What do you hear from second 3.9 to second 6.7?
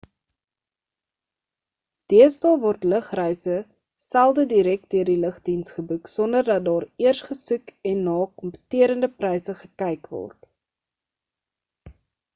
selde direk deur die lugdiens geboek sonder dat